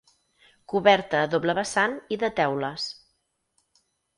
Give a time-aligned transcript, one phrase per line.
[0.73, 2.89] Coberta a doble vessant i de teules.